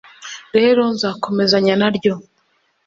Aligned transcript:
rero 0.57 0.81
nzakomezanya 0.95 1.73
naryo 1.81 2.13